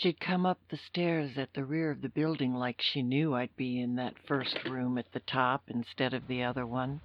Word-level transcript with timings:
She'd 0.00 0.20
come 0.20 0.46
up 0.46 0.60
the 0.68 0.76
stairs 0.76 1.36
at 1.38 1.54
the 1.54 1.64
rear 1.64 1.90
of 1.90 2.02
the 2.02 2.08
building 2.08 2.54
like 2.54 2.80
she 2.80 3.02
knew 3.02 3.34
I'd 3.34 3.56
be 3.56 3.80
in 3.80 3.96
that 3.96 4.16
first 4.28 4.64
room 4.64 4.96
at 4.96 5.10
the 5.10 5.18
top 5.18 5.64
instead 5.66 6.14
of 6.14 6.28
the 6.28 6.44
other 6.44 6.64
one. 6.64 7.00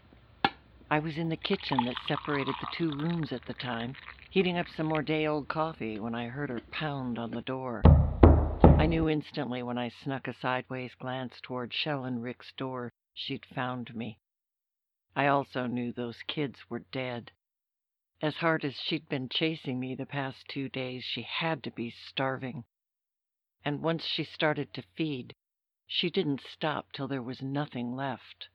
I 0.91 0.99
was 0.99 1.17
in 1.17 1.29
the 1.29 1.35
kitchen 1.35 1.85
that 1.85 1.95
separated 2.07 2.53
the 2.61 2.67
two 2.77 2.91
rooms 2.91 3.31
at 3.33 3.43
the 3.45 3.55
time, 3.55 3.95
heating 4.29 4.59
up 4.59 4.67
some 4.77 4.85
more 4.85 5.01
day 5.01 5.25
old 5.25 5.47
coffee 5.47 5.99
when 5.99 6.13
I 6.13 6.27
heard 6.27 6.51
her 6.51 6.61
pound 6.69 7.17
on 7.17 7.31
the 7.31 7.41
door. 7.41 7.81
I 7.83 8.85
knew 8.85 9.09
instantly 9.09 9.63
when 9.63 9.79
I 9.79 9.89
snuck 9.89 10.27
a 10.27 10.33
sideways 10.35 10.93
glance 10.93 11.33
toward 11.41 11.73
Shell 11.73 12.05
and 12.05 12.21
Rick's 12.21 12.53
door 12.57 12.93
she'd 13.15 13.47
found 13.55 13.95
me. 13.95 14.19
I 15.15 15.25
also 15.25 15.65
knew 15.65 15.93
those 15.93 16.21
kids 16.27 16.59
were 16.69 16.85
dead. 16.91 17.31
As 18.21 18.35
hard 18.35 18.63
as 18.63 18.75
she'd 18.75 19.09
been 19.09 19.29
chasing 19.29 19.79
me 19.79 19.95
the 19.95 20.05
past 20.05 20.47
two 20.47 20.69
days, 20.69 21.03
she 21.03 21.23
had 21.23 21.63
to 21.63 21.71
be 21.71 21.89
starving. 21.89 22.65
And 23.65 23.81
once 23.81 24.03
she 24.03 24.23
started 24.23 24.73
to 24.73 24.81
feed, 24.81 25.35
she 25.87 26.09
didn't 26.09 26.41
stop 26.41 26.91
till 26.91 27.07
there 27.07 27.21
was 27.21 27.41
nothing 27.41 27.95
left. 27.95 28.49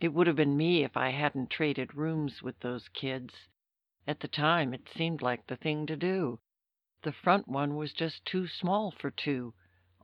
It 0.00 0.08
would 0.08 0.26
have 0.26 0.36
been 0.36 0.56
me 0.56 0.82
if 0.82 0.96
I 0.96 1.10
hadn't 1.10 1.50
traded 1.50 1.94
rooms 1.94 2.42
with 2.42 2.58
those 2.60 2.88
kids. 2.88 3.34
At 4.06 4.20
the 4.20 4.28
time, 4.28 4.74
it 4.74 4.88
seemed 4.88 5.22
like 5.22 5.46
the 5.46 5.56
thing 5.56 5.86
to 5.86 5.96
do. 5.96 6.40
The 7.02 7.12
front 7.12 7.46
one 7.46 7.76
was 7.76 7.92
just 7.92 8.24
too 8.24 8.48
small 8.48 8.90
for 8.90 9.10
two. 9.10 9.54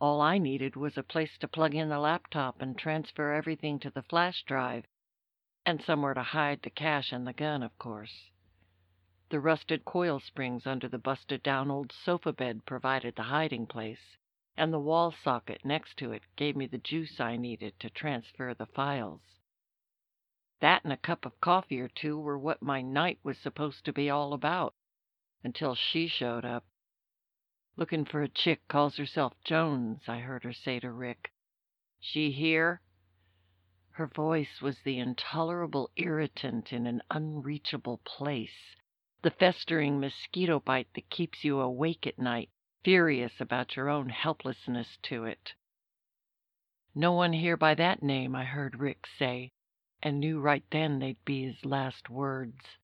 All 0.00 0.20
I 0.20 0.38
needed 0.38 0.76
was 0.76 0.96
a 0.96 1.02
place 1.02 1.36
to 1.38 1.48
plug 1.48 1.74
in 1.74 1.88
the 1.88 1.98
laptop 1.98 2.60
and 2.60 2.78
transfer 2.78 3.32
everything 3.32 3.78
to 3.80 3.90
the 3.90 4.02
flash 4.02 4.44
drive, 4.44 4.86
and 5.64 5.82
somewhere 5.82 6.14
to 6.14 6.22
hide 6.22 6.62
the 6.62 6.70
cash 6.70 7.10
and 7.10 7.26
the 7.26 7.32
gun, 7.32 7.62
of 7.62 7.76
course. 7.78 8.30
The 9.28 9.40
rusted 9.40 9.84
coil 9.84 10.20
springs 10.20 10.68
under 10.68 10.86
the 10.86 11.00
busted 11.00 11.42
down 11.42 11.68
old 11.68 11.90
sofa 11.90 12.32
bed 12.32 12.64
provided 12.64 13.16
the 13.16 13.24
hiding 13.24 13.66
place, 13.66 14.16
and 14.56 14.72
the 14.72 14.78
wall 14.78 15.10
socket 15.10 15.64
next 15.64 15.96
to 15.96 16.12
it 16.12 16.22
gave 16.36 16.54
me 16.54 16.68
the 16.68 16.78
juice 16.78 17.18
I 17.18 17.36
needed 17.36 17.80
to 17.80 17.90
transfer 17.90 18.54
the 18.54 18.66
files. 18.66 19.40
That 20.60 20.84
and 20.84 20.92
a 20.92 20.96
cup 20.96 21.26
of 21.26 21.40
coffee 21.40 21.80
or 21.80 21.88
two 21.88 22.16
were 22.16 22.38
what 22.38 22.62
my 22.62 22.82
night 22.82 23.18
was 23.24 23.36
supposed 23.36 23.84
to 23.86 23.92
be 23.92 24.08
all 24.08 24.32
about, 24.32 24.76
until 25.42 25.74
she 25.74 26.06
showed 26.06 26.44
up. 26.44 26.64
"Looking 27.74 28.04
for 28.04 28.22
a 28.22 28.28
chick 28.28 28.68
calls 28.68 28.96
herself 28.96 29.32
Jones," 29.42 30.08
I 30.08 30.20
heard 30.20 30.44
her 30.44 30.52
say 30.52 30.78
to 30.78 30.92
Rick. 30.92 31.32
"She 31.98 32.30
here?" 32.30 32.80
Her 33.90 34.06
voice 34.06 34.62
was 34.62 34.82
the 34.82 35.00
intolerable 35.00 35.90
irritant 35.96 36.72
in 36.72 36.86
an 36.86 37.02
unreachable 37.10 37.98
place, 38.04 38.76
the 39.26 39.30
festering 39.32 39.98
mosquito 39.98 40.60
bite 40.60 40.86
that 40.94 41.10
keeps 41.10 41.42
you 41.42 41.58
awake 41.58 42.06
at 42.06 42.16
night, 42.16 42.48
furious 42.84 43.40
about 43.40 43.74
your 43.74 43.88
own 43.88 44.08
helplessness 44.08 44.98
to 45.02 45.24
it. 45.24 45.52
"No 46.94 47.10
one 47.10 47.32
here 47.32 47.56
by 47.56 47.74
that 47.74 48.04
name," 48.04 48.36
I 48.36 48.44
heard 48.44 48.78
Rick 48.78 49.04
say 49.18 49.50
and 50.00 50.20
knew 50.20 50.38
right 50.38 50.62
then 50.70 51.00
they'd 51.00 51.24
be 51.24 51.42
his 51.42 51.64
last 51.64 52.08
words. 52.08 52.78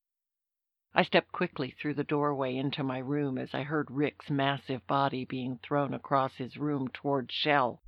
I 0.93 1.05
stepped 1.05 1.31
quickly 1.31 1.71
through 1.71 1.95
the 1.95 2.03
doorway 2.03 2.57
into 2.57 2.83
my 2.83 2.99
room 2.99 3.39
as 3.39 3.55
I 3.55 3.63
heard 3.63 3.89
Rick's 3.89 4.29
massive 4.29 4.85
body 4.89 5.25
being 5.25 5.59
thrown 5.59 5.95
across 5.95 6.35
his 6.35 6.57
room 6.57 6.89
toward 6.89 7.31
Shell. 7.31 7.81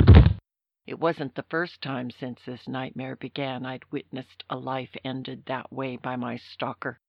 It 0.86 1.00
wasn't 1.00 1.34
the 1.34 1.42
first 1.50 1.82
time 1.82 2.12
since 2.12 2.44
this 2.44 2.69
nightmare 2.69 3.16
began 3.16 3.66
I'd 3.66 3.91
witnessed 3.91 4.44
a 4.48 4.56
life 4.56 4.94
ended 5.02 5.47
that 5.47 5.72
way 5.72 5.97
by 5.97 6.14
my 6.14 6.36
stalker, 6.36 7.00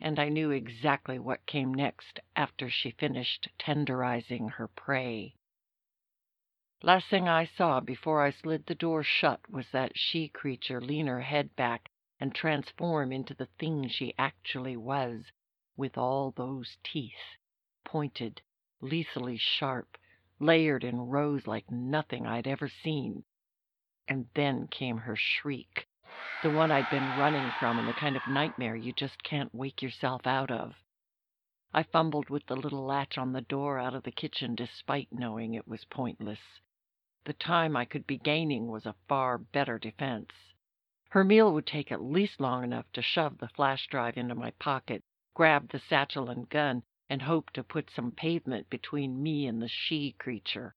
and 0.00 0.18
I 0.18 0.28
knew 0.28 0.50
exactly 0.50 1.18
what 1.18 1.46
came 1.46 1.72
next 1.72 2.20
after 2.34 2.68
she 2.68 2.90
finished 2.90 3.48
tenderizing 3.58 4.50
her 4.52 4.68
prey. 4.68 5.34
Last 6.82 7.08
thing 7.08 7.28
I 7.28 7.46
saw 7.46 7.80
before 7.80 8.22
I 8.22 8.30
slid 8.30 8.66
the 8.66 8.74
door 8.74 9.02
shut 9.02 9.48
was 9.48 9.70
that 9.70 9.96
she 9.96 10.28
creature 10.28 10.80
lean 10.80 11.06
her 11.06 11.22
head 11.22 11.56
back 11.56 11.90
and 12.20 12.34
transform 12.34 13.12
into 13.12 13.34
the 13.34 13.48
thing 13.58 13.88
she 13.88 14.14
actually 14.18 14.76
was, 14.76 15.24
with 15.76 15.96
all 15.96 16.30
those 16.30 16.76
teeth, 16.84 17.36
pointed, 17.84 18.42
lethally 18.80 19.36
sharp, 19.38 19.98
layered 20.38 20.84
in 20.84 21.00
rows 21.00 21.46
like 21.46 21.70
nothing 21.70 22.26
I'd 22.26 22.46
ever 22.46 22.68
seen. 22.68 23.24
And 24.06 24.28
then 24.34 24.68
came 24.68 24.98
her 24.98 25.16
shriek, 25.16 25.88
the 26.42 26.50
one 26.52 26.70
I'd 26.70 26.88
been 26.88 27.18
running 27.18 27.50
from 27.58 27.80
and 27.80 27.88
the 27.88 27.92
kind 27.92 28.14
of 28.14 28.22
nightmare 28.28 28.76
you 28.76 28.92
just 28.92 29.24
can't 29.24 29.52
wake 29.52 29.82
yourself 29.82 30.24
out 30.24 30.52
of. 30.52 30.76
I 31.74 31.82
fumbled 31.82 32.30
with 32.30 32.46
the 32.46 32.54
little 32.54 32.84
latch 32.84 33.18
on 33.18 33.32
the 33.32 33.40
door 33.40 33.80
out 33.80 33.92
of 33.92 34.04
the 34.04 34.12
kitchen 34.12 34.54
despite 34.54 35.08
knowing 35.10 35.54
it 35.54 35.66
was 35.66 35.84
pointless. 35.86 36.38
The 37.24 37.32
time 37.32 37.76
I 37.76 37.84
could 37.86 38.06
be 38.06 38.18
gaining 38.18 38.68
was 38.68 38.86
a 38.86 38.94
far 39.08 39.36
better 39.36 39.80
defense. 39.80 40.30
Her 41.08 41.24
meal 41.24 41.52
would 41.52 41.66
take 41.66 41.90
at 41.90 42.00
least 42.00 42.38
long 42.40 42.62
enough 42.62 42.86
to 42.92 43.02
shove 43.02 43.38
the 43.38 43.48
flash 43.48 43.88
drive 43.88 44.16
into 44.16 44.36
my 44.36 44.52
pocket, 44.52 45.02
grab 45.34 45.70
the 45.70 45.80
satchel 45.80 46.30
and 46.30 46.48
gun, 46.48 46.84
and 47.10 47.22
hope 47.22 47.50
to 47.50 47.64
put 47.64 47.90
some 47.90 48.12
pavement 48.12 48.70
between 48.70 49.20
me 49.20 49.48
and 49.48 49.60
the 49.60 49.66
she 49.66 50.12
creature. 50.12 50.76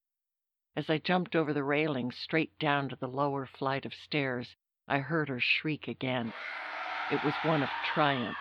As 0.76 0.90
I 0.90 0.98
jumped 0.98 1.36
over 1.36 1.54
the 1.54 1.64
railing 1.64 2.12
straight 2.12 2.58
down 2.58 2.90
to 2.90 2.96
the 2.96 3.08
lower 3.08 3.46
flight 3.46 3.86
of 3.86 3.94
stairs, 3.94 4.56
I 4.90 5.00
heard 5.00 5.30
her 5.30 5.40
shriek 5.40 5.88
again. 5.88 6.34
It 7.12 7.24
was 7.24 7.34
one 7.44 7.64
of 7.64 7.70
triumph, 7.94 8.38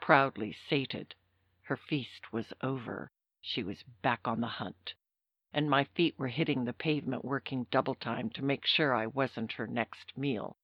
proudly 0.00 0.54
sated. 0.68 1.14
Her 1.62 1.76
feast 1.76 2.32
was 2.32 2.52
over. 2.60 3.10
She 3.40 3.62
was 3.62 3.82
back 4.02 4.28
on 4.28 4.40
the 4.40 4.46
hunt 4.46 4.94
and 5.54 5.68
my 5.68 5.84
feet 5.84 6.18
were 6.18 6.28
hitting 6.28 6.64
the 6.64 6.72
pavement 6.72 7.24
working 7.24 7.66
double 7.70 7.94
time 7.94 8.30
to 8.30 8.42
make 8.42 8.64
sure 8.64 8.94
I 8.94 9.06
wasn't 9.06 9.52
her 9.52 9.66
next 9.66 10.16
meal. 10.16 10.56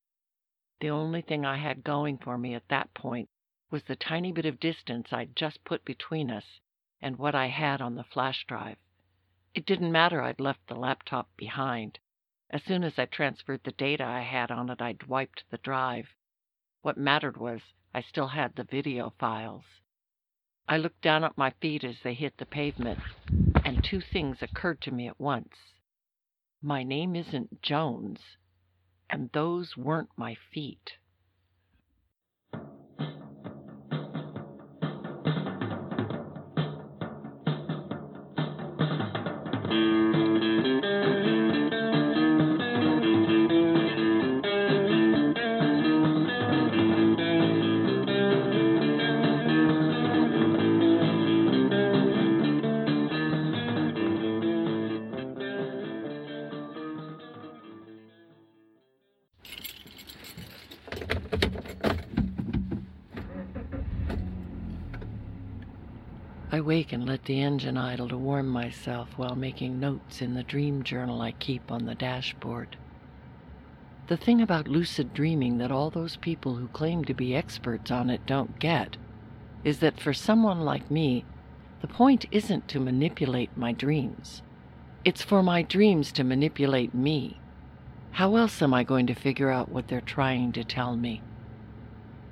The 0.80 0.88
only 0.88 1.20
thing 1.20 1.44
I 1.44 1.58
had 1.58 1.84
going 1.84 2.16
for 2.18 2.38
me 2.38 2.54
at 2.54 2.68
that 2.68 2.94
point 2.94 3.28
was 3.70 3.82
the 3.82 3.96
tiny 3.96 4.32
bit 4.32 4.46
of 4.46 4.58
distance 4.58 5.12
I'd 5.12 5.36
just 5.36 5.62
put 5.64 5.84
between 5.84 6.30
us 6.30 6.60
and 7.02 7.18
what 7.18 7.34
I 7.34 7.48
had 7.48 7.82
on 7.82 7.96
the 7.96 8.04
flash 8.04 8.46
drive. 8.46 8.78
It 9.54 9.66
didn't 9.66 9.92
matter 9.92 10.22
I'd 10.22 10.40
left 10.40 10.66
the 10.68 10.74
laptop 10.74 11.28
behind. 11.36 11.98
As 12.50 12.62
soon 12.64 12.82
as 12.82 12.98
I 12.98 13.04
transferred 13.04 13.62
the 13.64 13.72
data 13.72 14.04
I 14.04 14.20
had 14.20 14.50
on 14.50 14.70
it, 14.70 14.80
I'd 14.80 15.02
wiped 15.02 15.44
the 15.50 15.58
drive. 15.58 16.14
What 16.80 16.96
mattered 16.96 17.36
was 17.36 17.60
I 17.92 18.00
still 18.00 18.28
had 18.28 18.54
the 18.54 18.64
video 18.64 19.10
files. 19.18 19.64
I 20.66 20.78
looked 20.78 21.02
down 21.02 21.24
at 21.24 21.36
my 21.36 21.50
feet 21.50 21.84
as 21.84 22.00
they 22.02 22.14
hit 22.14 22.38
the 22.38 22.46
pavement 22.46 22.98
and 23.64 23.84
two 23.84 24.00
things 24.00 24.40
occurred 24.40 24.80
to 24.82 24.90
me 24.90 25.08
at 25.08 25.20
once. 25.20 25.54
My 26.62 26.82
name 26.82 27.14
isn't 27.14 27.60
Jones, 27.60 28.20
and 29.10 29.30
those 29.32 29.76
weren't 29.76 30.16
my 30.16 30.34
feet. 30.34 30.92
I 66.58 66.60
wake 66.60 66.92
and 66.92 67.06
let 67.06 67.26
the 67.26 67.40
engine 67.40 67.76
idle 67.76 68.08
to 68.08 68.18
warm 68.18 68.48
myself 68.48 69.16
while 69.16 69.36
making 69.36 69.78
notes 69.78 70.20
in 70.20 70.34
the 70.34 70.42
dream 70.42 70.82
journal 70.82 71.22
I 71.22 71.30
keep 71.30 71.70
on 71.70 71.84
the 71.84 71.94
dashboard. 71.94 72.76
The 74.08 74.16
thing 74.16 74.42
about 74.42 74.66
lucid 74.66 75.14
dreaming 75.14 75.58
that 75.58 75.70
all 75.70 75.88
those 75.88 76.16
people 76.16 76.56
who 76.56 76.66
claim 76.66 77.04
to 77.04 77.14
be 77.14 77.32
experts 77.32 77.92
on 77.92 78.10
it 78.10 78.26
don't 78.26 78.58
get 78.58 78.96
is 79.62 79.78
that 79.78 80.00
for 80.00 80.12
someone 80.12 80.62
like 80.62 80.90
me, 80.90 81.24
the 81.80 81.86
point 81.86 82.26
isn't 82.32 82.66
to 82.66 82.80
manipulate 82.80 83.56
my 83.56 83.70
dreams. 83.70 84.42
It's 85.04 85.22
for 85.22 85.44
my 85.44 85.62
dreams 85.62 86.10
to 86.10 86.24
manipulate 86.24 86.92
me. 86.92 87.38
How 88.10 88.34
else 88.34 88.60
am 88.62 88.74
I 88.74 88.82
going 88.82 89.06
to 89.06 89.14
figure 89.14 89.52
out 89.52 89.68
what 89.68 89.86
they're 89.86 90.00
trying 90.00 90.50
to 90.54 90.64
tell 90.64 90.96
me? 90.96 91.22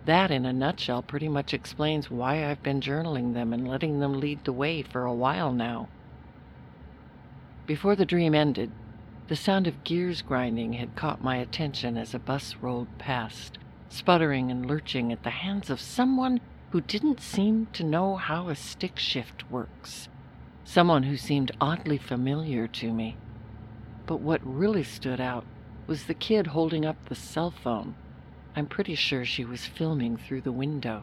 That, 0.07 0.31
in 0.31 0.47
a 0.47 0.53
nutshell, 0.53 1.03
pretty 1.03 1.29
much 1.29 1.53
explains 1.53 2.11
why 2.11 2.49
I've 2.49 2.63
been 2.63 2.81
journaling 2.81 3.35
them 3.35 3.53
and 3.53 3.69
letting 3.69 3.99
them 3.99 4.21
lead 4.21 4.45
the 4.45 4.53
way 4.53 4.83
for 4.83 5.05
a 5.05 5.13
while 5.13 5.53
now. 5.53 5.89
Before 7.67 7.97
the 7.97 8.07
dream 8.07 8.33
ended, 8.33 8.71
the 9.27 9.35
sound 9.35 9.67
of 9.67 9.83
gears 9.83 10.23
grinding 10.23 10.75
had 10.75 10.95
caught 10.95 11.25
my 11.25 11.39
attention 11.39 11.97
as 11.97 12.15
a 12.15 12.21
bus 12.21 12.55
rolled 12.61 12.87
past, 12.99 13.59
sputtering 13.89 14.49
and 14.49 14.65
lurching 14.65 15.11
at 15.11 15.25
the 15.25 15.31
hands 15.31 15.71
of 15.71 15.81
someone 15.81 16.41
who 16.71 16.81
didn't 16.81 17.21
seem 17.21 17.67
to 17.73 17.83
know 17.83 18.15
how 18.15 18.49
a 18.49 18.55
stick 18.55 19.01
shift 19.01 19.51
works. 19.51 20.09
someone 20.67 21.05
who 21.05 21.17
seemed 21.17 21.53
oddly 21.61 21.97
familiar 21.97 22.67
to 22.67 22.93
me. 22.93 23.17
But 24.05 24.21
what 24.21 24.41
really 24.45 24.83
stood 24.83 25.21
out 25.21 25.45
was 25.87 26.05
the 26.05 26.15
kid 26.15 26.49
holding 26.49 26.85
up 26.85 26.97
the 27.09 27.15
cell 27.15 27.53
phone. 27.53 27.95
I'm 28.57 28.67
pretty 28.67 28.95
sure 28.95 29.27
she 29.27 29.45
was 29.45 29.67
filming 29.67 30.17
through 30.17 30.41
the 30.41 30.51
window. 30.51 31.03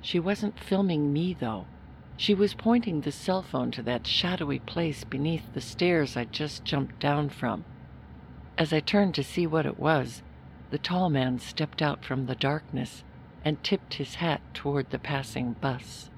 She 0.00 0.18
wasn't 0.18 0.58
filming 0.58 1.12
me, 1.12 1.32
though. 1.32 1.66
She 2.16 2.34
was 2.34 2.54
pointing 2.54 3.02
the 3.02 3.12
cell 3.12 3.42
phone 3.42 3.70
to 3.70 3.82
that 3.82 4.04
shadowy 4.04 4.58
place 4.58 5.04
beneath 5.04 5.54
the 5.54 5.60
stairs 5.60 6.16
I'd 6.16 6.32
just 6.32 6.64
jumped 6.64 6.98
down 6.98 7.28
from. 7.28 7.64
As 8.58 8.72
I 8.72 8.80
turned 8.80 9.14
to 9.14 9.22
see 9.22 9.46
what 9.46 9.64
it 9.64 9.78
was, 9.78 10.24
the 10.70 10.78
tall 10.78 11.08
man 11.08 11.38
stepped 11.38 11.80
out 11.80 12.04
from 12.04 12.26
the 12.26 12.34
darkness 12.34 13.04
and 13.44 13.62
tipped 13.62 13.94
his 13.94 14.16
hat 14.16 14.40
toward 14.52 14.90
the 14.90 14.98
passing 14.98 15.52
bus. 15.60 16.10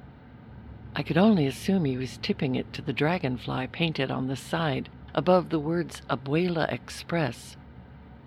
I 0.96 1.02
could 1.02 1.18
only 1.18 1.46
assume 1.46 1.84
he 1.84 1.98
was 1.98 2.16
tipping 2.16 2.54
it 2.54 2.72
to 2.72 2.80
the 2.80 2.94
dragonfly 2.94 3.66
painted 3.66 4.10
on 4.10 4.28
the 4.28 4.36
side 4.36 4.88
above 5.14 5.50
the 5.50 5.60
words 5.60 6.00
Abuela 6.08 6.72
Express. 6.72 7.57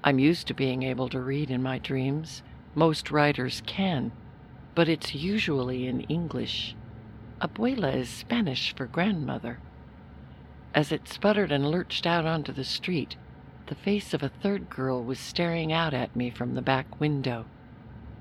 I'm 0.03 0.17
used 0.17 0.47
to 0.47 0.53
being 0.53 0.83
able 0.83 1.09
to 1.09 1.19
read 1.19 1.51
in 1.51 1.61
my 1.61 1.77
dreams. 1.77 2.41
Most 2.73 3.11
writers 3.11 3.61
can, 3.65 4.11
but 4.73 4.89
it's 4.89 5.13
usually 5.13 5.85
in 5.85 6.01
English. 6.01 6.75
Abuela 7.41 7.95
is 7.95 8.09
Spanish 8.09 8.73
for 8.75 8.85
grandmother. 8.85 9.59
As 10.73 10.91
it 10.91 11.07
sputtered 11.07 11.51
and 11.51 11.69
lurched 11.69 12.07
out 12.07 12.25
onto 12.25 12.51
the 12.51 12.63
street, 12.63 13.15
the 13.67 13.75
face 13.75 14.13
of 14.13 14.23
a 14.23 14.29
third 14.29 14.69
girl 14.69 15.03
was 15.03 15.19
staring 15.19 15.71
out 15.71 15.93
at 15.93 16.15
me 16.15 16.29
from 16.29 16.55
the 16.55 16.61
back 16.61 16.99
window. 16.99 17.45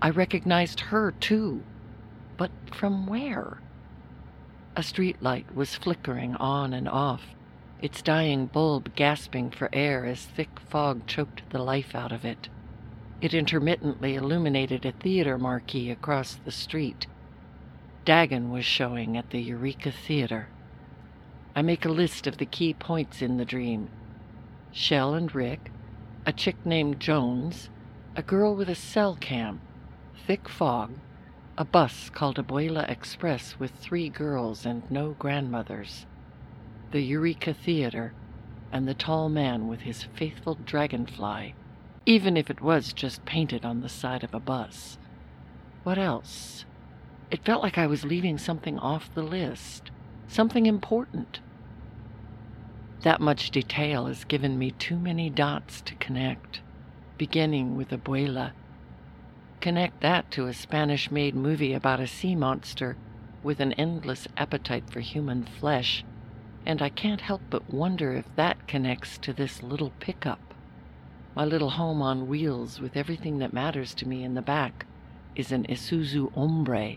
I 0.03 0.11
recognized 0.11 0.81
her, 0.81 1.13
too. 1.13 1.63
But 2.37 2.51
from 2.73 3.07
where? 3.07 3.61
A 4.77 4.83
street 4.83 5.23
light 5.23 5.55
was 5.55 5.75
flickering 5.75 6.37
on 6.37 6.73
and 6.73 6.89
off, 6.89 7.23
its 7.83 8.03
dying 8.03 8.47
bulb 8.47 8.95
gasping 8.95 9.51
for 9.51 9.69
air 9.73 10.05
as 10.05 10.27
thick 10.27 10.61
fog 10.69 11.07
choked 11.07 11.43
the 11.51 11.59
life 11.59 11.95
out 11.95 12.13
of 12.13 12.25
it. 12.25 12.49
It 13.21 13.35
intermittently 13.35 14.15
illuminated 14.15 14.85
a 14.85 14.93
theater 14.93 15.39
marquee 15.39 15.91
across 15.91 16.35
the 16.35 16.51
street. 16.51 17.07
Dagon 18.05 18.51
was 18.51 18.65
showing 18.65 19.17
at 19.17 19.31
the 19.31 19.41
Eureka 19.41 19.93
Theater. 19.93 20.49
I 21.55 21.63
make 21.63 21.85
a 21.85 21.91
list 21.91 22.27
of 22.27 22.39
the 22.39 22.47
key 22.47 22.73
points 22.75 23.21
in 23.21 23.37
the 23.37 23.45
dream 23.45 23.89
Shell 24.73 25.15
and 25.15 25.35
Rick, 25.35 25.73
a 26.25 26.33
chick 26.33 26.65
named 26.65 27.01
Jones, 27.01 27.71
a 28.15 28.23
girl 28.23 28.55
with 28.55 28.69
a 28.69 28.75
cell 28.75 29.17
cam, 29.21 29.61
thick 30.27 30.49
fog, 30.49 30.93
a 31.59 31.65
bus 31.65 32.09
called 32.11 32.37
Abuela 32.37 32.89
Express 32.89 33.59
with 33.59 33.73
three 33.73 34.09
girls 34.09 34.65
and 34.65 34.89
no 34.91 35.11
grandmothers, 35.19 36.07
the 36.91 37.01
Eureka 37.01 37.55
Theater, 37.55 38.13
and 38.73 38.87
the 38.87 38.95
tall 38.95 39.29
man 39.29 39.69
with 39.69 39.81
his 39.81 40.03
faithful 40.03 40.57
dragonfly, 40.65 41.55
even 42.07 42.37
if 42.37 42.51
it 42.51 42.61
was 42.61 42.93
just 42.93 43.25
painted 43.25 43.65
on 43.65 43.81
the 43.81 43.89
side 43.89 44.25
of 44.25 44.35
a 44.35 44.41
bus. 44.41 44.99
What 45.83 45.99
else? 45.99 46.65
It 47.31 47.45
felt 47.45 47.63
like 47.63 47.79
I 47.79 47.87
was 47.87 48.05
leaving 48.05 48.39
something 48.39 48.79
off 48.79 49.15
the 49.15 49.23
list, 49.23 49.91
something 50.27 50.67
important. 50.67 51.41
That 53.03 53.21
much 53.21 53.51
detail 53.51 54.07
has 54.07 54.25
given 54.25 54.59
me 54.59 54.73
too 54.73 54.99
many 54.99 55.31
dots 55.31 55.81
to 55.83 55.95
connect, 55.95 56.61
beginning 57.19 57.77
with 57.77 57.91
Abuela. 57.91 58.53
Connect 59.61 60.01
that 60.01 60.31
to 60.33 60.47
a 60.47 60.55
Spanish 60.55 61.11
made 61.11 61.35
movie 61.35 61.73
about 61.73 62.01
a 62.01 62.07
sea 62.07 62.35
monster 62.35 62.97
with 63.43 63.61
an 63.61 63.73
endless 63.75 64.27
appetite 64.37 64.91
for 64.91 65.01
human 65.01 65.45
flesh, 65.45 66.05
and 66.67 66.83
I 66.83 66.89
can't 66.89 67.21
help 67.21 67.41
but 67.51 67.73
wonder 67.73 68.13
if 68.13 68.27
that 68.37 68.69
connects 68.69 69.19
to 69.19 69.33
this 69.33 69.63
little 69.63 69.93
pickup. 70.01 70.55
My 71.35 71.45
little 71.45 71.71
home 71.71 72.03
on 72.03 72.29
wheels 72.29 72.81
with 72.81 72.97
everything 72.97 73.39
that 73.39 73.53
matters 73.53 73.95
to 73.95 74.09
me 74.09 74.25
in 74.25 74.35
the 74.35 74.43
back 74.43 74.87
is 75.35 75.53
an 75.53 75.65
Isuzu 75.65 76.33
Hombre. 76.35 76.97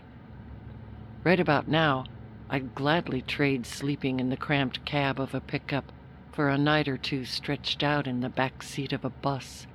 Right 1.22 1.40
about 1.40 1.68
now, 1.68 2.04
I'd 2.50 2.74
gladly 2.74 3.22
trade 3.22 3.64
sleeping 3.64 4.20
in 4.20 4.28
the 4.28 4.36
cramped 4.36 4.84
cab 4.84 5.18
of 5.18 5.34
a 5.34 5.40
pickup 5.40 5.92
for 6.30 6.48
a 6.48 6.58
night 6.58 6.88
or 6.88 6.98
two 6.98 7.24
stretched 7.24 7.82
out 7.82 8.06
in 8.06 8.20
the 8.20 8.28
back 8.28 8.62
seat 8.62 8.92
of 8.92 9.04
a 9.04 9.10
bus, 9.10 9.66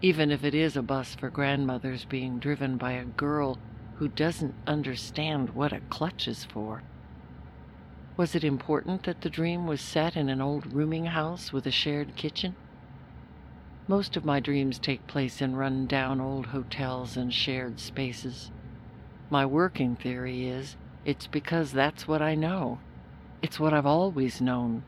even 0.00 0.30
if 0.30 0.44
it 0.44 0.54
is 0.54 0.76
a 0.76 0.82
bus 0.82 1.14
for 1.14 1.28
grandmothers 1.28 2.04
being 2.04 2.38
driven 2.38 2.76
by 2.76 2.92
a 2.92 3.04
girl 3.04 3.58
who 3.96 4.08
doesn't 4.08 4.54
understand 4.66 5.50
what 5.50 5.72
a 5.72 5.80
clutch 5.90 6.28
is 6.28 6.44
for. 6.44 6.82
Was 8.16 8.34
it 8.34 8.44
important 8.44 9.02
that 9.02 9.20
the 9.20 9.28
dream 9.28 9.66
was 9.66 9.82
set 9.82 10.16
in 10.16 10.30
an 10.30 10.40
old 10.40 10.72
rooming 10.72 11.04
house 11.04 11.52
with 11.52 11.66
a 11.66 11.70
shared 11.70 12.16
kitchen? 12.16 12.56
Most 13.86 14.16
of 14.16 14.24
my 14.24 14.40
dreams 14.40 14.78
take 14.78 15.06
place 15.06 15.42
in 15.42 15.54
run 15.54 15.86
down 15.86 16.18
old 16.18 16.46
hotels 16.46 17.18
and 17.18 17.32
shared 17.32 17.78
spaces. 17.78 18.50
My 19.28 19.44
working 19.44 19.96
theory 19.96 20.48
is 20.48 20.76
it's 21.04 21.26
because 21.26 21.72
that's 21.72 22.08
what 22.08 22.22
I 22.22 22.34
know. 22.34 22.78
It's 23.42 23.60
what 23.60 23.74
I've 23.74 23.84
always 23.84 24.40
known. 24.40 24.82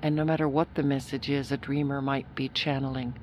And 0.00 0.14
no 0.14 0.24
matter 0.24 0.48
what 0.48 0.72
the 0.74 0.84
message 0.84 1.28
is 1.28 1.50
a 1.50 1.56
dreamer 1.56 2.00
might 2.00 2.32
be 2.36 2.48
channeling, 2.48 3.18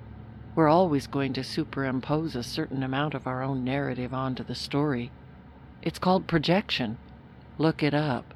we're 0.56 0.68
always 0.68 1.08
going 1.08 1.32
to 1.34 1.44
superimpose 1.44 2.36
a 2.36 2.44
certain 2.44 2.84
amount 2.84 3.14
of 3.14 3.28
our 3.28 3.42
own 3.42 3.64
narrative 3.64 4.14
onto 4.14 4.44
the 4.44 4.56
story. 4.56 5.10
It's 5.82 6.00
called 6.00 6.28
projection. 6.28 6.98
Look 7.58 7.82
it 7.82 7.94
up. 7.94 8.35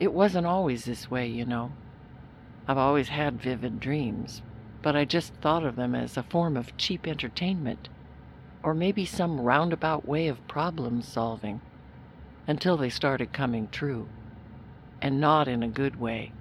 It 0.00 0.12
wasn't 0.12 0.46
always 0.46 0.84
this 0.84 1.10
way, 1.10 1.26
you 1.26 1.44
know. 1.44 1.72
I've 2.68 2.78
always 2.78 3.08
had 3.08 3.40
vivid 3.40 3.80
dreams, 3.80 4.42
but 4.80 4.94
I 4.94 5.04
just 5.04 5.34
thought 5.34 5.64
of 5.64 5.76
them 5.76 5.94
as 5.94 6.16
a 6.16 6.22
form 6.22 6.56
of 6.56 6.76
cheap 6.76 7.08
entertainment, 7.08 7.88
or 8.62 8.74
maybe 8.74 9.04
some 9.04 9.40
roundabout 9.40 10.06
way 10.06 10.28
of 10.28 10.46
problem 10.46 11.02
solving 11.02 11.60
until 12.46 12.76
they 12.76 12.90
started 12.90 13.32
coming 13.32 13.68
true. 13.68 14.08
And 15.02 15.20
not 15.20 15.48
in 15.48 15.62
a 15.62 15.68
good 15.68 16.00
way. 16.00 16.32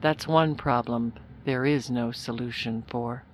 That's 0.00 0.28
one 0.28 0.54
problem 0.54 1.14
there 1.44 1.64
is 1.64 1.90
no 1.90 2.12
solution 2.12 2.84
for. 2.86 3.24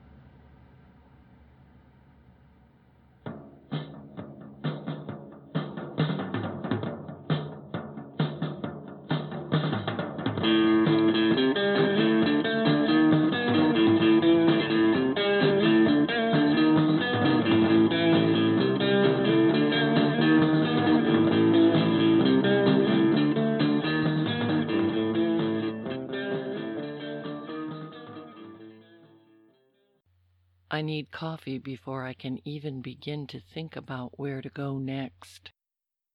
I 30.72 30.82
need 30.82 31.10
coffee 31.10 31.58
before 31.58 32.04
I 32.04 32.14
can 32.14 32.38
even 32.46 32.80
begin 32.80 33.26
to 33.28 33.40
think 33.40 33.74
about 33.74 34.20
where 34.20 34.40
to 34.40 34.48
go 34.50 34.78
next. 34.78 35.50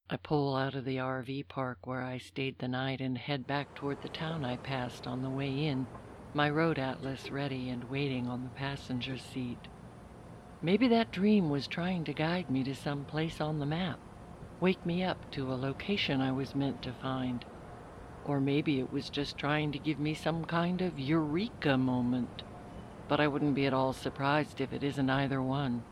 I 0.09 0.15
pull 0.15 0.55
out 0.55 0.75
of 0.75 0.85
the 0.85 0.95
RV 0.95 1.49
park 1.49 1.85
where 1.85 2.01
I 2.01 2.19
stayed 2.19 2.59
the 2.59 2.69
night 2.69 3.01
and 3.01 3.17
head 3.17 3.45
back 3.45 3.73
toward 3.73 3.99
the 3.99 4.07
town 4.07 4.45
I 4.45 4.55
passed 4.55 5.07
on 5.07 5.21
the 5.21 5.29
way 5.29 5.65
in, 5.65 5.89
my 6.33 6.49
road 6.49 6.79
atlas 6.79 7.29
ready 7.29 7.67
and 7.67 7.83
waiting 7.83 8.27
on 8.27 8.45
the 8.45 8.49
passenger 8.49 9.17
seat. 9.17 9.67
Maybe 10.61 10.87
that 10.87 11.11
dream 11.11 11.49
was 11.49 11.67
trying 11.67 12.05
to 12.05 12.13
guide 12.13 12.49
me 12.49 12.63
to 12.63 12.75
some 12.75 13.05
place 13.05 13.41
on 13.41 13.59
the 13.59 13.65
map, 13.65 13.99
wake 14.61 14.85
me 14.85 15.03
up 15.03 15.25
to 15.31 15.51
a 15.51 15.55
location 15.55 16.21
I 16.21 16.31
was 16.31 16.55
meant 16.55 16.81
to 16.83 16.93
find. 16.93 17.45
Or 18.23 18.39
maybe 18.39 18.79
it 18.79 18.89
was 18.89 19.09
just 19.09 19.37
trying 19.37 19.73
to 19.73 19.79
give 19.79 19.99
me 19.99 20.13
some 20.13 20.45
kind 20.45 20.81
of 20.81 20.97
eureka 20.97 21.77
moment 21.77 22.43
but 23.07 23.19
I 23.19 23.27
wouldn't 23.27 23.55
be 23.55 23.65
at 23.65 23.73
all 23.73 23.93
surprised 23.93 24.61
if 24.61 24.73
it 24.73 24.83
isn't 24.83 25.09
either 25.09 25.41
one. 25.41 25.83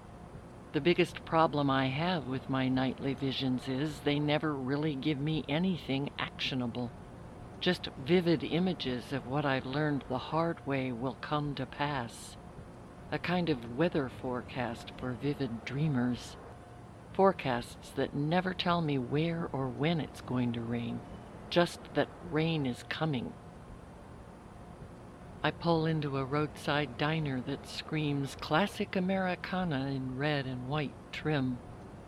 The 0.73 0.81
biggest 0.81 1.23
problem 1.25 1.69
I 1.69 1.87
have 1.87 2.25
with 2.25 2.49
my 2.49 2.67
nightly 2.67 3.13
visions 3.13 3.67
is 3.67 3.99
they 3.99 4.17
never 4.17 4.53
really 4.53 4.95
give 4.95 5.19
me 5.19 5.45
anything 5.47 6.09
actionable. 6.17 6.89
Just 7.59 7.89
vivid 8.05 8.43
images 8.43 9.13
of 9.13 9.27
what 9.27 9.45
I've 9.45 9.67
learned 9.67 10.03
the 10.09 10.17
hard 10.17 10.65
way 10.65 10.91
will 10.91 11.17
come 11.21 11.53
to 11.55 11.65
pass. 11.65 12.35
A 13.11 13.19
kind 13.19 13.49
of 13.49 13.77
weather 13.77 14.09
forecast 14.21 14.91
for 14.97 15.11
vivid 15.11 15.63
dreamers. 15.65 16.35
Forecasts 17.13 17.91
that 17.91 18.15
never 18.15 18.55
tell 18.55 18.81
me 18.81 18.97
where 18.97 19.49
or 19.53 19.67
when 19.67 19.99
it's 19.99 20.21
going 20.21 20.53
to 20.53 20.61
rain, 20.61 20.99
just 21.51 21.79
that 21.93 22.09
rain 22.31 22.65
is 22.65 22.83
coming 22.89 23.31
I 25.45 25.51
pull 25.51 25.87
into 25.87 26.17
a 26.17 26.23
roadside 26.23 26.97
diner 26.97 27.41
that 27.47 27.67
screams 27.67 28.35
classic 28.39 28.95
Americana 28.95 29.87
in 29.87 30.17
red 30.17 30.45
and 30.45 30.69
white 30.69 30.93
trim. 31.11 31.57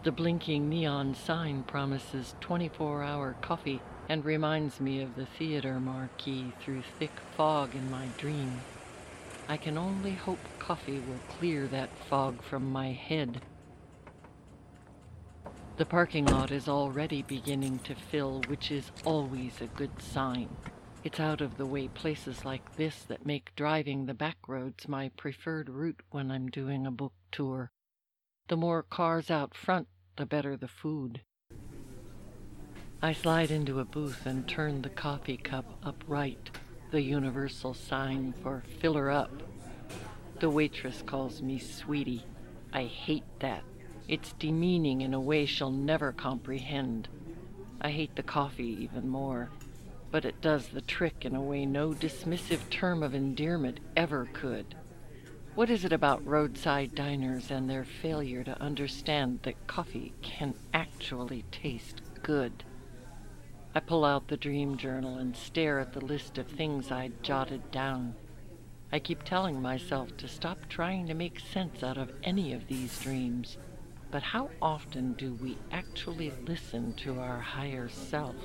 The 0.04 0.14
blinking 0.14 0.70
neon 0.70 1.16
sign 1.16 1.64
promises 1.64 2.36
24 2.40 3.04
hour 3.04 3.36
coffee 3.42 3.82
and 4.08 4.24
reminds 4.24 4.80
me 4.80 5.02
of 5.02 5.16
the 5.16 5.26
theater 5.26 5.82
marquee 5.82 6.54
through 6.62 6.84
thick 6.98 7.12
fog 7.36 7.76
in 7.76 7.92
my 7.92 8.08
dream. 8.18 8.62
I 9.50 9.58
can 9.58 9.78
only 9.78 10.14
hope 10.14 10.40
coffee 10.58 11.00
will 11.00 11.36
clear 11.38 11.68
that 11.68 11.90
fog 12.08 12.42
from 12.42 12.72
my 12.72 12.94
head. 12.94 13.42
The 15.76 15.86
parking 15.86 16.28
lot 16.28 16.52
is 16.52 16.70
already 16.70 17.22
beginning 17.22 17.80
to 17.80 17.96
fill, 17.96 18.44
which 18.48 18.72
is 18.72 18.94
always 19.04 19.60
a 19.60 19.68
good 19.68 20.02
sign. 20.02 20.48
It's 21.06 21.20
out 21.20 21.40
of 21.40 21.58
the 21.58 21.68
way 21.68 21.88
places 21.88 22.46
like 22.46 22.78
this 22.78 23.04
that 23.04 23.28
make 23.28 23.56
driving 23.56 24.08
the 24.08 24.16
back 24.16 24.38
roads 24.48 24.88
my 24.88 25.10
preferred 25.16 25.70
route 25.70 26.02
when 26.10 26.32
I'm 26.32 26.48
doing 26.50 26.88
a 26.88 26.92
book 26.92 27.14
tour. 27.32 27.70
The 28.48 28.58
more 28.58 28.82
cars 28.82 29.30
out 29.30 29.54
front, 29.54 29.88
the 30.16 30.26
better 30.26 30.58
the 30.58 30.68
food. 30.68 31.22
I 33.04 33.14
slide 33.14 33.52
into 33.52 33.80
a 33.80 33.86
booth 33.86 34.26
and 34.26 34.48
turn 34.48 34.82
the 34.82 34.90
coffee 34.90 35.38
cup 35.38 35.78
upright, 35.84 36.50
the 36.90 37.04
universal 37.04 37.76
sign 37.76 38.34
for 38.42 38.64
filler 38.80 39.12
up. 39.12 39.44
The 40.40 40.50
waitress 40.50 41.04
calls 41.06 41.40
me 41.40 41.60
sweetie. 41.60 42.26
I 42.74 42.86
hate 42.86 43.42
that. 43.42 43.64
It's 44.08 44.34
demeaning 44.40 45.02
in 45.02 45.14
a 45.14 45.22
way 45.22 45.46
she'll 45.46 45.70
never 45.70 46.12
comprehend. 46.12 47.10
I 47.80 47.92
hate 47.92 48.16
the 48.16 48.24
coffee 48.24 48.76
even 48.82 49.08
more, 49.08 49.52
but 50.16 50.24
it 50.24 50.40
does 50.40 50.70
the 50.70 50.80
trick 50.80 51.26
in 51.26 51.36
a 51.36 51.42
way 51.42 51.66
no 51.66 51.90
dismissive 51.90 52.70
term 52.70 53.04
of 53.04 53.14
endearment 53.14 53.82
ever 53.98 54.30
could. 54.32 54.74
What 55.56 55.70
is 55.70 55.84
it 55.84 55.92
about 55.92 56.26
roadside 56.26 56.96
diners 56.96 57.52
and 57.52 57.70
their 57.70 57.84
failure 57.84 58.42
to 58.46 58.62
understand 58.62 59.42
that 59.44 59.68
coffee 59.68 60.14
can 60.22 60.54
actually 60.74 61.44
taste 61.52 62.02
good? 62.24 62.64
I 63.76 63.82
pull 63.82 64.06
out 64.06 64.30
the 64.30 64.38
dream 64.38 64.78
journal 64.78 65.18
and 65.18 65.36
stare 65.36 65.80
at 65.82 65.92
the 65.92 66.06
list 66.06 66.38
of 66.38 66.48
things 66.48 66.94
I'd 66.94 67.22
jotted 67.22 67.70
down. 67.70 68.16
I 68.94 69.00
keep 69.00 69.24
telling 69.24 69.62
myself 69.62 70.16
to 70.16 70.30
stop 70.30 70.70
trying 70.70 71.08
to 71.08 71.14
make 71.14 71.42
sense 71.42 71.84
out 71.84 71.98
of 71.98 72.14
any 72.24 72.54
of 72.54 72.68
these 72.68 72.98
dreams. 73.02 73.58
But 74.12 74.24
how 74.24 74.50
often 74.62 75.12
do 75.16 75.34
we 75.34 75.58
actually 75.74 76.32
listen 76.48 76.94
to 77.04 77.20
our 77.20 77.42
higher 77.42 77.90
self? 77.90 78.38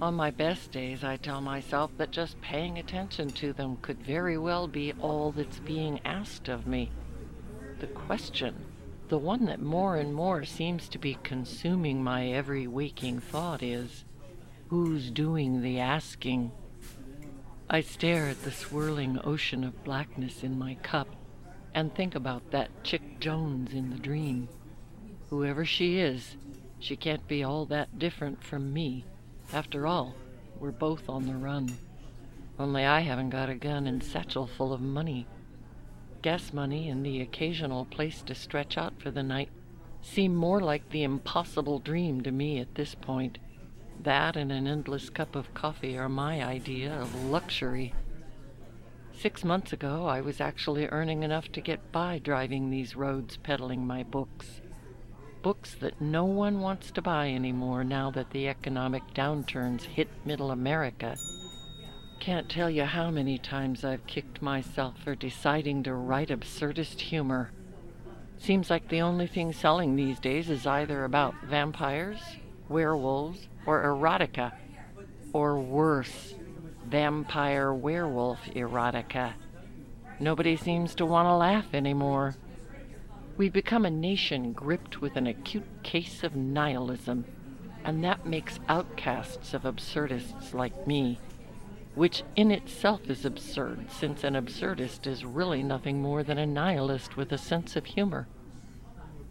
On 0.00 0.14
my 0.14 0.30
best 0.30 0.72
days, 0.72 1.04
I 1.04 1.16
tell 1.16 1.40
myself 1.40 1.90
that 1.96 2.10
just 2.10 2.40
paying 2.40 2.78
attention 2.78 3.30
to 3.30 3.52
them 3.52 3.78
could 3.80 4.02
very 4.02 4.36
well 4.36 4.66
be 4.66 4.92
all 5.00 5.30
that's 5.30 5.60
being 5.60 6.00
asked 6.04 6.48
of 6.48 6.66
me. 6.66 6.90
The 7.78 7.86
question, 7.86 8.56
the 9.08 9.18
one 9.18 9.46
that 9.46 9.62
more 9.62 9.96
and 9.96 10.12
more 10.12 10.44
seems 10.44 10.88
to 10.88 10.98
be 10.98 11.18
consuming 11.22 12.02
my 12.02 12.28
every 12.28 12.66
waking 12.66 13.20
thought, 13.20 13.62
is 13.62 14.04
who's 14.68 15.10
doing 15.10 15.62
the 15.62 15.78
asking? 15.78 16.50
I 17.70 17.80
stare 17.80 18.28
at 18.28 18.42
the 18.42 18.50
swirling 18.50 19.20
ocean 19.24 19.64
of 19.64 19.84
blackness 19.84 20.42
in 20.42 20.58
my 20.58 20.74
cup 20.76 21.08
and 21.72 21.94
think 21.94 22.14
about 22.14 22.50
that 22.50 22.84
Chick 22.84 23.20
Jones 23.20 23.72
in 23.72 23.90
the 23.90 23.98
dream. 23.98 24.48
Whoever 25.30 25.64
she 25.64 25.98
is, 25.98 26.36
she 26.78 26.96
can't 26.96 27.26
be 27.26 27.42
all 27.42 27.64
that 27.66 27.98
different 27.98 28.42
from 28.42 28.72
me. 28.72 29.04
After 29.52 29.86
all, 29.86 30.14
we're 30.58 30.72
both 30.72 31.08
on 31.08 31.26
the 31.26 31.34
run. 31.34 31.76
Only 32.58 32.84
I 32.84 33.00
haven't 33.00 33.30
got 33.30 33.50
a 33.50 33.54
gun 33.54 33.86
and 33.86 34.02
satchel 34.02 34.46
full 34.46 34.72
of 34.72 34.80
money. 34.80 35.26
Gas 36.22 36.52
money 36.52 36.88
and 36.88 37.04
the 37.04 37.20
occasional 37.20 37.84
place 37.84 38.22
to 38.22 38.34
stretch 38.34 38.78
out 38.78 38.94
for 39.00 39.10
the 39.10 39.22
night 39.22 39.50
seem 40.00 40.34
more 40.34 40.60
like 40.60 40.90
the 40.90 41.02
impossible 41.02 41.78
dream 41.78 42.22
to 42.22 42.30
me 42.30 42.58
at 42.58 42.74
this 42.74 42.94
point. 42.94 43.38
That 44.02 44.36
and 44.36 44.50
an 44.52 44.66
endless 44.66 45.10
cup 45.10 45.34
of 45.34 45.52
coffee 45.54 45.96
are 45.96 46.08
my 46.08 46.44
idea 46.44 46.92
of 46.94 47.24
luxury. 47.24 47.94
Six 49.12 49.44
months 49.44 49.72
ago, 49.72 50.06
I 50.06 50.20
was 50.20 50.40
actually 50.40 50.86
earning 50.88 51.22
enough 51.22 51.50
to 51.52 51.60
get 51.60 51.92
by 51.92 52.18
driving 52.18 52.70
these 52.70 52.96
roads 52.96 53.36
peddling 53.36 53.86
my 53.86 54.02
books 54.02 54.60
books 55.44 55.74
that 55.74 56.00
no 56.00 56.24
one 56.24 56.58
wants 56.58 56.90
to 56.90 57.02
buy 57.02 57.28
anymore 57.28 57.84
now 57.84 58.10
that 58.10 58.30
the 58.30 58.48
economic 58.48 59.02
downturns 59.14 59.82
hit 59.82 60.08
middle 60.24 60.50
America. 60.50 61.14
Can't 62.18 62.48
tell 62.48 62.70
you 62.70 62.84
how 62.84 63.10
many 63.10 63.36
times 63.36 63.84
I've 63.84 64.06
kicked 64.06 64.40
myself 64.40 64.94
for 65.04 65.14
deciding 65.14 65.82
to 65.82 65.92
write 65.92 66.30
absurdist 66.30 66.98
humor. 66.98 67.52
Seems 68.38 68.70
like 68.70 68.88
the 68.88 69.02
only 69.02 69.26
thing 69.26 69.52
selling 69.52 69.94
these 69.94 70.18
days 70.18 70.48
is 70.48 70.66
either 70.66 71.04
about 71.04 71.34
vampires, 71.44 72.20
werewolves, 72.70 73.46
or 73.66 73.84
erotica. 73.84 74.52
Or 75.34 75.60
worse, 75.60 76.36
vampire 76.86 77.74
werewolf 77.74 78.38
erotica. 78.54 79.34
Nobody 80.18 80.56
seems 80.56 80.94
to 80.94 81.04
want 81.04 81.26
to 81.26 81.34
laugh 81.34 81.66
anymore. 81.74 82.34
We've 83.36 83.52
become 83.52 83.84
a 83.84 83.90
nation 83.90 84.52
gripped 84.52 85.00
with 85.00 85.16
an 85.16 85.26
acute 85.26 85.82
case 85.82 86.22
of 86.22 86.36
nihilism, 86.36 87.24
and 87.82 88.04
that 88.04 88.24
makes 88.24 88.60
outcasts 88.68 89.54
of 89.54 89.64
absurdists 89.64 90.54
like 90.54 90.86
me, 90.86 91.18
which 91.96 92.22
in 92.36 92.52
itself 92.52 93.10
is 93.10 93.24
absurd, 93.24 93.90
since 93.90 94.22
an 94.22 94.34
absurdist 94.34 95.08
is 95.08 95.24
really 95.24 95.64
nothing 95.64 96.00
more 96.00 96.22
than 96.22 96.38
a 96.38 96.46
nihilist 96.46 97.16
with 97.16 97.32
a 97.32 97.38
sense 97.38 97.74
of 97.74 97.86
humor. 97.86 98.28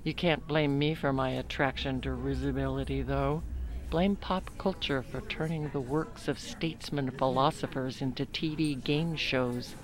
You 0.03 0.13
can't 0.13 0.45
blame 0.47 0.77
me 0.77 0.95
for 0.95 1.13
my 1.13 1.29
attraction 1.29 2.01
to 2.01 2.11
risibility, 2.11 3.03
though. 3.03 3.41
Blame 3.89 4.17
pop 4.17 4.49
culture 4.57 5.01
for 5.01 5.21
turning 5.21 5.69
the 5.69 5.79
works 5.79 6.27
of 6.27 6.39
statesman 6.39 7.09
philosophers 7.11 8.01
into 8.01 8.25
TV 8.25 8.83
game 8.83 9.15
shows. 9.15 9.75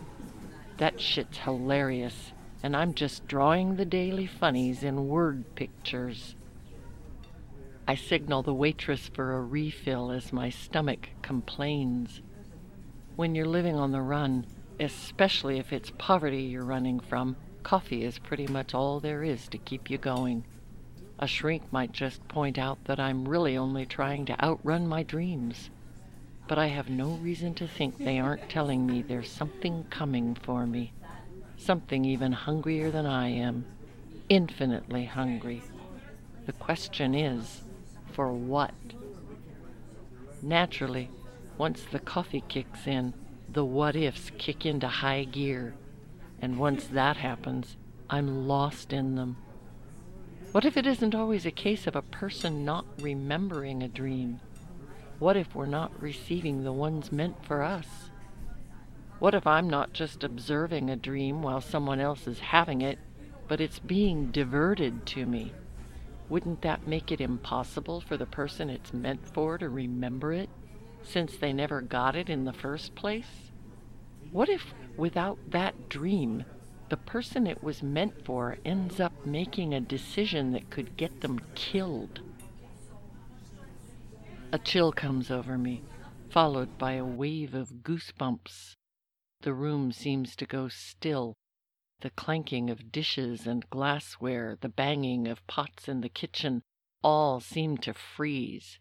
That 0.76 1.00
shit's 1.00 1.38
hilarious 1.38 2.34
and 2.62 2.76
I'm 2.76 2.94
just 2.94 3.28
drawing 3.28 3.76
the 3.76 3.86
daily 3.86 4.28
funnies 4.28 4.84
in 4.84 5.08
word 5.08 5.56
pictures. 5.56 6.36
I 7.88 7.96
signal 7.96 8.44
the 8.44 8.54
waitress 8.54 9.10
for 9.14 9.36
a 9.36 9.42
refill 9.42 10.12
as 10.12 10.34
my 10.34 10.50
stomach 10.50 11.10
complains. 11.22 12.22
When 13.16 13.34
you're 13.34 13.46
living 13.46 13.76
on 13.76 13.92
the 13.92 14.02
run, 14.02 14.46
especially 14.80 15.58
if 15.58 15.72
it's 15.74 15.92
poverty 15.98 16.44
you're 16.44 16.66
running 16.66 17.00
from, 17.00 17.36
coffee 17.64 18.04
is 18.04 18.20
pretty 18.20 18.48
much 18.48 18.74
all 18.74 19.00
there 19.00 19.24
is 19.24 19.48
to 19.48 19.58
keep 19.58 19.90
you 19.90 19.98
going. 19.98 20.46
A 21.18 21.28
shrink 21.28 21.64
might 21.72 21.92
just 21.92 22.26
point 22.28 22.58
out 22.58 22.84
that 22.86 23.00
I'm 23.00 23.28
really 23.28 23.58
only 23.58 23.86
trying 23.86 24.26
to 24.26 24.44
outrun 24.44 24.88
my 24.88 25.04
dreams. 25.04 25.70
But 26.48 26.58
I 26.58 26.68
have 26.68 26.90
no 26.90 27.12
reason 27.12 27.54
to 27.56 27.68
think 27.68 27.98
they 27.98 28.20
aren't 28.20 28.50
telling 28.50 28.86
me 28.86 29.02
there's 29.02 29.30
something 29.30 29.86
coming 29.90 30.36
for 30.36 30.66
me 30.66 30.94
something 31.60 32.06
even 32.06 32.32
hungrier 32.32 32.90
than 32.90 33.06
I 33.06 33.28
am, 33.30 33.66
infinitely 34.30 35.06
hungry. 35.06 35.62
The 36.46 36.54
question 36.54 37.14
is, 37.14 37.62
for 38.12 38.32
what? 38.32 38.74
Naturally, 40.42 41.10
once 41.58 41.84
the 41.92 42.00
coffee 42.00 42.44
kicks 42.48 42.88
in, 42.88 43.14
the 43.52 43.66
what 43.66 43.96
ifs 43.96 44.32
kick 44.38 44.66
into 44.66 44.88
high 44.88 45.26
gear, 45.26 45.76
and 46.42 46.58
once 46.58 46.86
that 46.88 47.18
happens, 47.18 47.76
I'm 48.10 48.48
lost 48.48 48.94
in 48.94 49.16
them. 49.16 49.38
What 50.52 50.66
if 50.66 50.78
it 50.78 50.88
isn't 50.88 51.14
always 51.14 51.46
a 51.46 51.52
case 51.52 51.86
of 51.86 51.96
a 51.96 52.02
person 52.02 52.66
not 52.66 52.86
remembering 53.00 53.84
a 53.84 53.88
dream? 53.88 54.40
What 55.20 55.38
if 55.38 55.54
we're 55.54 55.66
not 55.66 56.02
receiving 56.02 56.64
the 56.64 56.72
ones 56.72 57.12
meant 57.12 57.46
for 57.46 57.62
us? 57.62 58.10
What 59.20 59.36
if 59.36 59.46
I'm 59.46 59.70
not 59.70 59.92
just 59.92 60.24
observing 60.24 60.90
a 60.90 60.96
dream 60.96 61.42
while 61.42 61.60
someone 61.60 62.00
else 62.00 62.26
is 62.26 62.40
having 62.40 62.82
it, 62.82 63.00
but 63.50 63.60
it's 63.60 63.80
being 63.80 64.32
diverted 64.32 65.06
to 65.08 65.26
me? 65.26 65.52
Wouldn't 66.30 66.62
that 66.62 66.88
make 66.88 67.12
it 67.12 67.20
impossible 67.20 68.00
for 68.00 68.16
the 68.16 68.26
person 68.26 68.70
it's 68.70 68.94
meant 68.94 69.28
for 69.28 69.58
to 69.58 69.68
remember 69.68 70.32
it, 70.32 70.50
since 71.04 71.36
they 71.36 71.52
never 71.52 71.82
got 71.82 72.16
it 72.16 72.30
in 72.30 72.46
the 72.46 72.54
first 72.54 72.96
place? 72.96 73.52
What 74.32 74.48
if, 74.48 74.74
without 74.96 75.38
that 75.50 75.90
dream, 75.90 76.46
the 76.88 76.96
person 76.96 77.46
it 77.46 77.62
was 77.62 77.84
meant 77.84 78.24
for 78.26 78.58
ends 78.64 79.02
up 79.02 79.26
making 79.26 79.74
a 79.74 79.82
decision 79.82 80.54
that 80.54 80.70
could 80.70 80.96
get 80.96 81.20
them 81.20 81.42
killed? 81.56 82.22
A 84.54 84.60
chill 84.60 84.94
comes 84.94 85.30
over 85.30 85.58
me, 85.58 85.84
followed 86.30 86.78
by 86.78 86.94
a 86.94 87.04
wave 87.04 87.54
of 87.54 87.84
goosebumps. 87.84 88.76
The 89.42 89.54
room 89.54 89.92
seems 89.92 90.36
to 90.36 90.46
go 90.46 90.68
still. 90.68 91.36
The 92.02 92.10
clanking 92.10 92.70
of 92.70 92.92
dishes 92.92 93.48
and 93.48 93.70
glassware, 93.70 94.58
the 94.60 94.70
banging 94.70 95.28
of 95.28 95.46
pots 95.48 95.88
in 95.88 96.02
the 96.02 96.10
kitchen, 96.10 96.62
all 97.04 97.40
seem 97.40 97.78
to 97.80 97.94
freeze, 97.94 98.80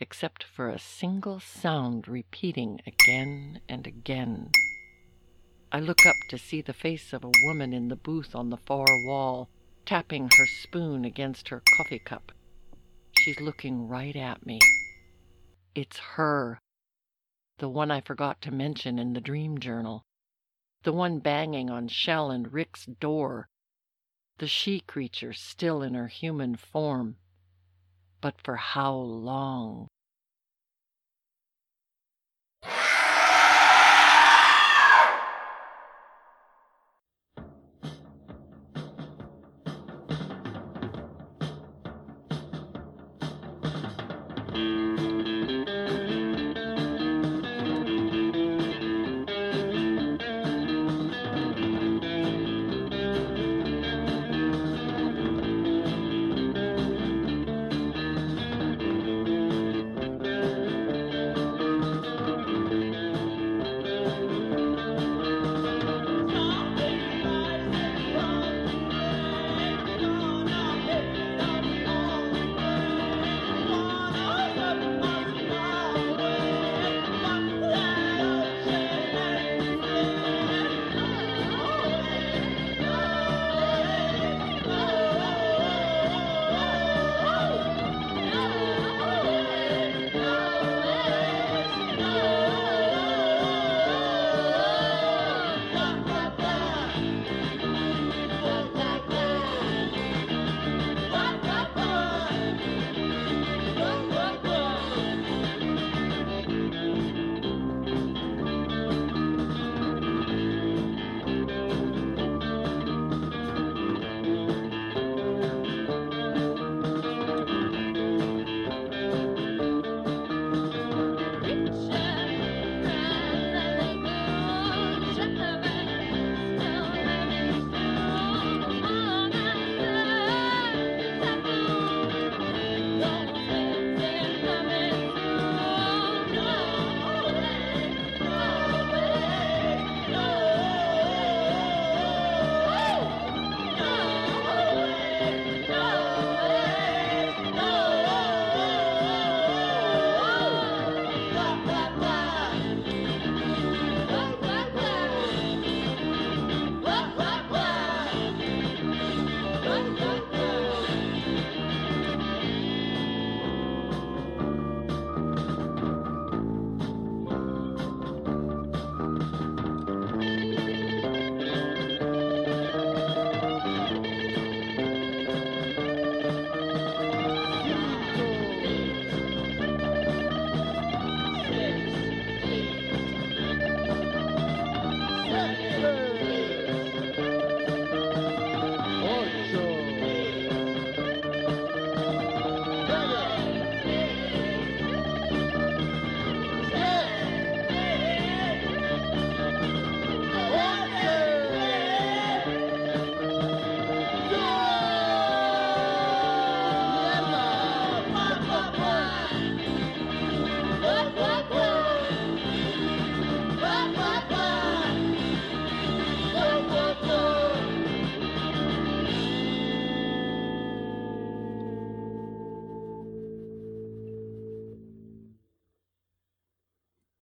except 0.00 0.42
for 0.42 0.70
a 0.70 0.78
single 0.78 1.40
sound 1.40 2.08
repeating 2.08 2.80
again 2.86 3.60
and 3.68 3.86
again. 3.86 4.50
I 5.70 5.80
look 5.80 6.06
up 6.06 6.16
to 6.30 6.38
see 6.38 6.62
the 6.62 6.72
face 6.72 7.12
of 7.12 7.24
a 7.24 7.32
woman 7.44 7.74
in 7.74 7.88
the 7.88 7.96
booth 7.96 8.34
on 8.34 8.48
the 8.48 8.56
far 8.56 8.86
wall, 9.06 9.50
tapping 9.84 10.24
her 10.24 10.46
spoon 10.62 11.04
against 11.04 11.48
her 11.48 11.62
coffee 11.76 11.98
cup. 11.98 12.32
She's 13.18 13.40
looking 13.40 13.86
right 13.88 14.16
at 14.16 14.46
me. 14.46 14.58
It's 15.74 15.98
her. 15.98 16.58
The 17.58 17.68
one 17.68 17.90
I 17.90 18.00
forgot 18.00 18.40
to 18.42 18.52
mention 18.52 18.98
in 18.98 19.12
the 19.12 19.20
dream 19.20 19.58
journal. 19.58 20.04
The 20.84 20.92
one 20.92 21.18
banging 21.18 21.70
on 21.70 21.88
Shell 21.88 22.30
and 22.30 22.52
Rick's 22.52 22.86
door. 22.86 23.48
The 24.38 24.46
she 24.46 24.80
creature 24.80 25.32
still 25.32 25.82
in 25.82 25.94
her 25.94 26.06
human 26.06 26.54
form. 26.54 27.16
But 28.20 28.40
for 28.40 28.56
how 28.56 28.94
long? 28.94 29.88